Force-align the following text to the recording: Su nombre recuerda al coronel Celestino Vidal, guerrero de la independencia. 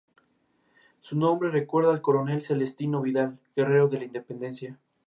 Su 0.97 1.15
nombre 1.15 1.51
recuerda 1.51 1.91
al 1.93 2.01
coronel 2.01 2.41
Celestino 2.41 3.03
Vidal, 3.03 3.37
guerrero 3.55 3.87
de 3.87 3.99
la 3.99 4.05
independencia. 4.05 4.79